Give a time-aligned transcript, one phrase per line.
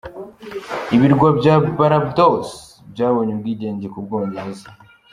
[0.95, 2.49] Ibirwa bya Barbados
[2.91, 4.69] byabonye ubwigenge ku Bwongereza.